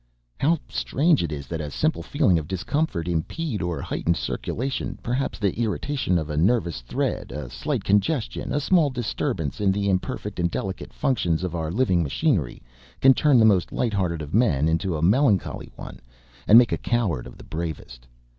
[0.39, 5.37] How strange it is that a simple feeling of discomfort, impeded or heightened circulation, perhaps
[5.37, 10.39] the irritation of a nervous thread, a slight congestion, a small disturbance in the imperfect
[10.39, 12.63] and delicate functions of our living machinery,
[12.99, 15.99] can turn the most lighthearted of men into a melancholy one,
[16.47, 18.07] and make a coward of the bravest!